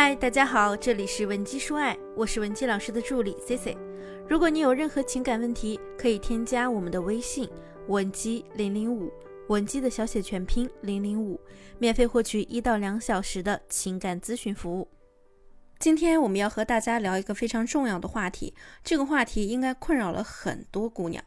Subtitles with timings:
[0.00, 3.76] 嗨，大家好，这里是文姬说爱，我是文姬老师的助理 C C。
[4.28, 7.50] 如果你有任何情感问题，可以添加我们的微信
[7.88, 9.12] 文姬零零五，
[9.48, 11.40] 文姬的小写全拼零零五，
[11.80, 14.86] 免费获取一到两小时的情感咨询服务。
[15.80, 18.54] 今天我们要和大家聊一个非常重要的话题，
[18.84, 21.24] 这个话题应该困扰了很多姑娘。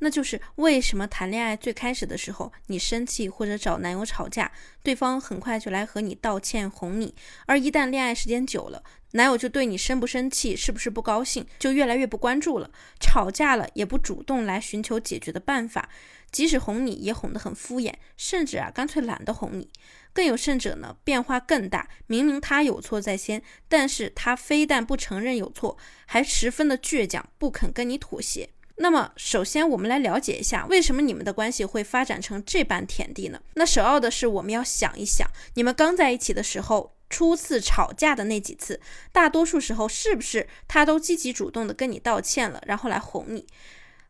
[0.00, 4.50] 那就是为什么谈恋爱最开始的时候，你生气或者找男友吵架，
[4.82, 7.14] 对方很快就来和你道歉哄你，
[7.46, 8.82] 而一旦恋爱时间久了，
[9.12, 15.88] 男友就对你生不生气，是不是不高兴，就越来越不关注了，吵架了也不主动来寻求解决的办法，
[16.30, 19.70] 即使哄你也哄得很敷衍，甚至啊干脆懒得哄你。
[20.14, 28.50] 更有甚者呢，变化更大，明明他有错在先，但是他非但不承认有错，还十分的倔强，不肯跟你妥协。
[28.80, 33.40] 那么，首先我们来了解一下，为什么你们的关系会发展成这般田地呢？
[33.54, 43.46] 那首要的是，我们要想一想，你们刚在一起的时候，初次吵架的那几次，大多数时候是不是他都积极主动的跟你道歉了，然后来哄你？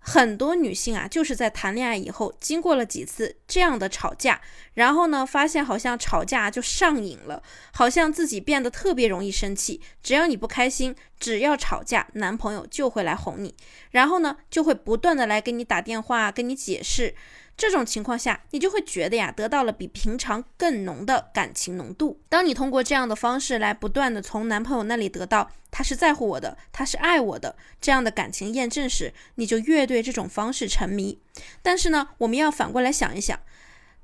[0.08, 4.40] 很多女性啊，就是在谈恋爱以后，经过了几次这样的吵架，
[4.72, 7.42] 然后呢，发现好像吵架就上瘾了，
[7.72, 9.82] 好像自己变得特别容易生气。
[10.02, 13.54] 只要你不开心，只要吵架，男朋友就会来哄你，
[13.90, 17.14] 然后呢，就会不断的来给你打电话，跟你解释。
[17.58, 22.20] 这种情况下，你就会觉得呀，得到了比平常更浓的感情浓度。
[22.28, 31.18] 当你通过这样的方式来不断的从男朋友那里得到他是在乎我的，他是爱我的这样的感情验证时，你就越对这种方式沉迷。
[31.60, 33.38] 但是呢，我们要反过来想一想。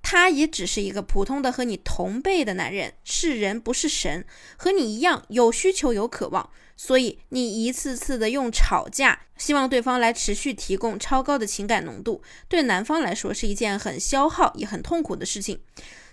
[0.07, 4.27] 他也只是一个普通的和你同辈的男人，是人不是神，
[4.59, 15.61] 和你一样有需求有渴望，所以你一次次的用吵架，希望对方来持续提供超高的情感浓度，对男方来说是一件很消耗也很痛苦的事情。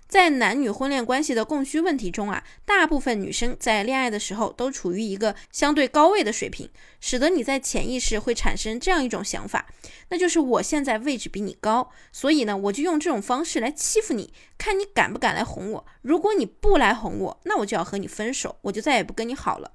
[0.08, 9.68] 在男女婚恋关系的供需问题中啊，大部分女生在恋爱的时候都处于一个相对高位的水平，使得你在潜意识会产生这样一种想法，
[10.10, 15.86] 那就是我现在位置比你高，所以呢，我就用这种方式来欺负你，看你敢不敢来哄我。
[16.02, 19.72] 如果你不来哄我，那我就要和你分手，我就再也不跟你好了。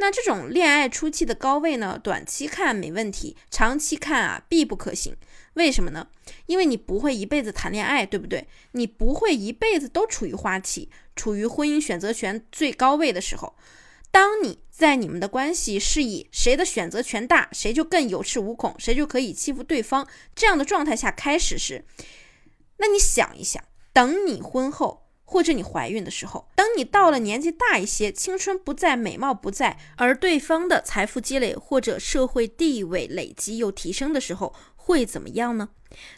[0.00, 5.16] 那这种恋爱初期的高位呢，短期看没问题，长期看啊必不可行。
[5.54, 6.06] 为什么呢？
[6.46, 8.46] 因为你不会一辈子谈恋爱，对不对？
[8.72, 13.56] 你不会一辈子都处于花期，处于婚姻选择权最高位的时候。
[14.10, 21.84] 当你在你们的关系是以谁的选择权大，谁就更有恃无恐，谁就可以欺负对方这样的状态下开始时，
[22.76, 25.07] 那你想一想，等你婚后。
[25.30, 35.68] 或者你怀孕的时候，等你到了年纪大一些，青春不在，美貌不在，而对方的财富积累或者社会地位累积又提升的时候，会怎么样呢？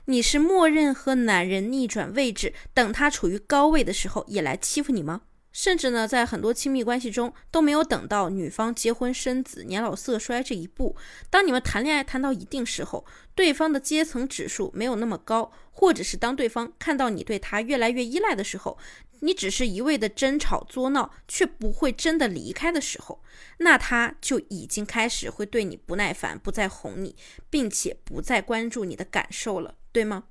[0.05, 5.23] 你是默认和男人逆转位置，等他处于高位的时候也来欺负你吗？
[5.53, 10.97] 甚至呢，在很多亲密关系中都没有等到女方结婚生子、年老色衰这一步。
[11.29, 18.79] 当你们谈恋爱谈到一定时候，对方的阶层指数没有那么高，或者是当对方看到你对他越来越依赖的时候，
[19.21, 23.23] 你只是一味的争吵作闹，却不会真的离开的时候，
[23.59, 27.17] 那他就已经开始会对你不耐烦，不再哄你，
[27.51, 30.25] 并且不再关注你的感受了，对吗？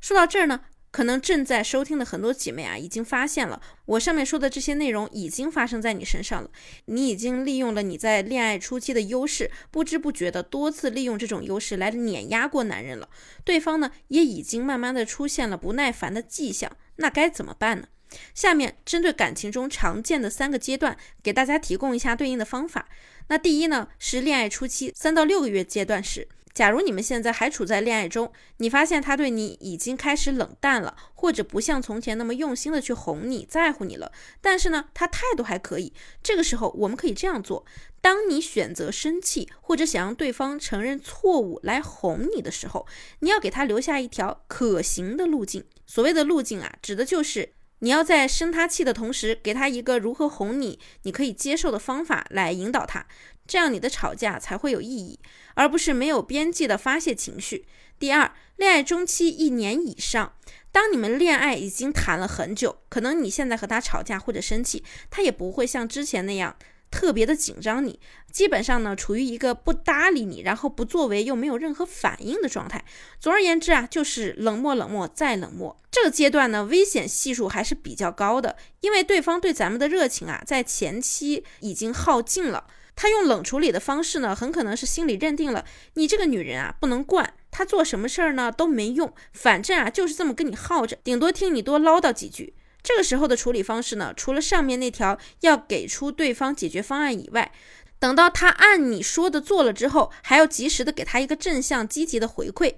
[0.00, 0.60] 说到这儿呢。
[0.92, 6.50] 可能正在收听的很多姐妹啊，已经发现了我上面说的这些内容已经发生在你身上了。
[6.84, 13.08] 你已经利用了你在恋爱初期的优势，不知不觉的多次利用这种优势来碾压过男人了。
[13.42, 16.70] 对方呢，也已经慢慢的出现了不耐烦的迹象。
[16.96, 17.88] 那该怎么办呢？
[18.34, 22.86] 下面针对感情中常见的三个阶段，给大家提供一下对应的方法。
[23.28, 26.28] 那第一呢，是恋爱初期三到六个月阶段时。
[26.54, 35.92] 假如你们现在还处在恋爱中，你发现他对你已经开始冷淡了，或者不像从前那么用心的去哄你在乎你了，但是呢，他态度还可以。
[36.22, 37.64] 这个时候，我们可以这样做：
[38.00, 42.86] 当你选择生气或者想让对方承认错误来哄你的时候，
[43.20, 45.64] 你要给他留下一条可行的路径。
[45.86, 53.06] 所谓的路径啊，指的就是你要在生他气的同时，给他一个如何哄你你可以接受的方法来引导他。
[53.46, 55.18] 这样你的吵架才会有意义，
[55.54, 57.66] 而不是没有边际的发泄情绪。
[57.98, 60.34] 第二，恋爱中期一年以上，
[60.70, 66.56] 当你们恋爱已经谈了很久，可能你现在和他吵架或者生气，他也不会像之前那样
[66.90, 68.00] 特别的紧张你，
[68.30, 72.84] 基本上呢处于一个不搭理你，然后不作为又没有任何反应的状态。
[73.20, 75.80] 总而言之啊，就是冷漠、冷漠再冷漠。
[75.90, 82.66] 这个阶段呢，危险系数还是比较高的，因为对方对咱们的热情啊，在前期已经耗尽了。
[82.94, 92.54] 他用冷处理的方式呢，很可能是心里认定了你这个女人啊不能惯，他做什么事儿呢都没用，反正啊就是这么跟你耗着，顶多听你多唠叨几句。
[92.82, 97.52] 这个时候的处理方式呢，除了上面那条要给出对方解决方案以外，
[97.98, 102.74] 等到他按你说的做了之后，还要及时的给他一个正向积极的回馈。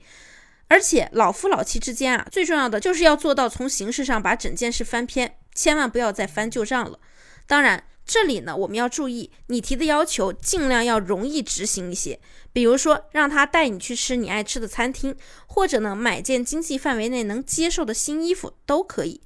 [0.69, 6.99] 而且老夫老妻之间啊，最重要的就是要做到从形式上把整件事翻篇，千万不要再翻旧账了。
[7.47, 12.21] 当然，这里呢我们要注意，你提的要求尽量要容易执行一些，
[12.53, 15.17] 比如说让他带你去吃你爱吃的餐厅，
[15.47, 19.21] 或者呢买件经济范围内能接受的新衣服都可以。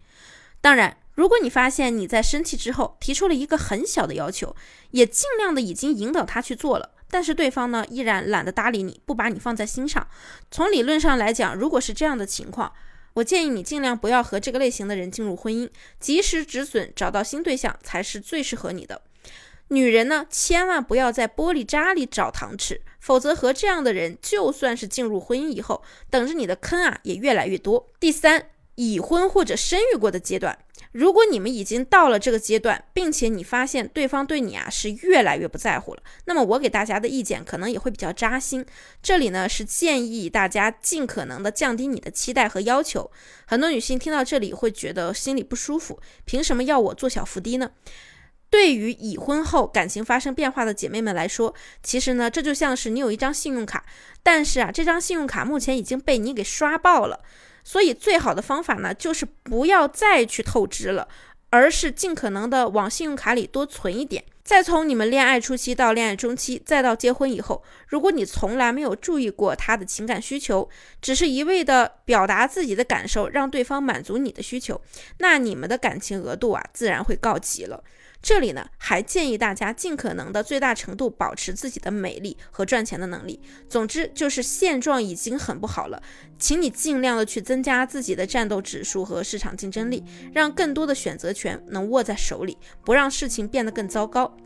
[0.61, 4.55] 当然，如果你发现你在生气之后提出了一个很小的要求，
[4.93, 6.91] 也尽量的已经引导他去做了。
[7.11, 10.07] 但是对方呢，依然懒得搭理你，不把你放在心上。
[10.51, 12.73] 从理论上来讲，如果是这样的情况，
[13.19, 15.69] 我建议你尽量不要和这个类型的人进入婚姻，
[15.99, 19.03] 及时止损，找到新对象才是最适合你的。
[19.69, 27.88] 女人呢，千万不要在玻璃渣里找糖吃，否则和这样的人，就算是进入婚姻以后，等着你的坑啊也越来越多。
[27.99, 30.56] 第三，已婚或者生育过的阶段。
[30.93, 38.64] 如果你们已经到了这个阶段，并且你发现对方对你啊是越来越不在乎了，那么我给大家的意见可能也会比较扎心。
[39.02, 43.11] 这里呢是建议大家尽可能的降低你的期待和要求。
[43.46, 47.70] 很多女性听到这里会觉得心里不舒服，凭什么要我做小伏低呢？
[48.50, 53.85] 对于已婚后感情发生变化的姐妹们来说，其实呢这就像是你有一张信用卡，
[54.23, 57.20] 但是啊这张信用卡目前已经被你给刷爆了。
[57.65, 61.09] 所以最好的方法呢，就是不要再去透支了，
[61.51, 64.25] 而是尽可能的往信用卡里多存一点。
[64.43, 70.67] 再从你们恋爱初期到恋爱中期，再到结婚以后，如果你从来没有注意过他的情感需求，
[71.03, 74.81] 只是一味的表达自己的感受，让对方满足你的需求，
[75.19, 77.85] 那你们的感情额度啊，自然会告急了。
[78.20, 83.41] 这里呢，还建议大家尽可能的最大程度保持自己的美丽和赚钱的能力。
[83.69, 86.03] 总之，就是现状已经很不好了，
[86.38, 94.37] 请你尽量的去增加自己的战斗指数和市场竞争力，让更多的选择权能握在手里，不让事情变得更糟糕。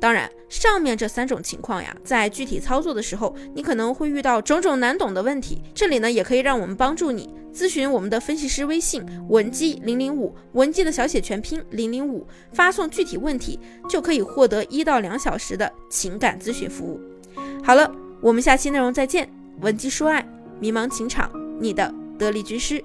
[0.00, 5.62] 当然，上面这三种情况呀，在具体操作的时候，你可能会遇到种种难懂的问题。
[5.74, 13.58] 这里呢，也可以让我们帮助你咨询我们的分析师微信文姬零零五，文姬的小写全拼零零五，发送具体问题，
[13.88, 17.00] 就可以获得一到两小时的情感咨询服务。
[17.62, 19.28] 好了，我们下期内容再见。
[19.60, 20.26] 文姬说爱，
[20.58, 21.30] 迷茫情场，
[21.60, 22.82] 你的得力军师。